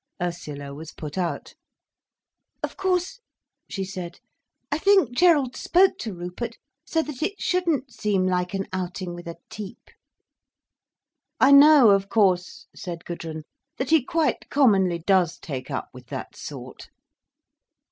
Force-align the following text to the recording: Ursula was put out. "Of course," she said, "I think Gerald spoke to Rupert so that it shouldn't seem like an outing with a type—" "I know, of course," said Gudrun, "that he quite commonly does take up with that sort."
Ursula 0.19 0.73
was 0.73 0.93
put 0.93 1.15
out. 1.15 1.53
"Of 2.63 2.75
course," 2.75 3.19
she 3.69 3.83
said, 3.85 4.19
"I 4.71 4.79
think 4.79 5.11
Gerald 5.11 5.55
spoke 5.55 5.99
to 5.99 6.11
Rupert 6.15 6.57
so 6.83 7.03
that 7.03 7.21
it 7.21 7.39
shouldn't 7.39 7.91
seem 7.93 8.25
like 8.25 8.55
an 8.55 8.65
outing 8.73 9.13
with 9.13 9.27
a 9.27 9.37
type—" 9.51 9.91
"I 11.39 11.51
know, 11.51 11.91
of 11.91 12.09
course," 12.09 12.65
said 12.75 13.05
Gudrun, 13.05 13.43
"that 13.77 13.91
he 13.91 14.03
quite 14.03 14.49
commonly 14.49 14.97
does 15.05 15.37
take 15.37 15.69
up 15.69 15.89
with 15.93 16.07
that 16.07 16.35
sort." 16.35 16.89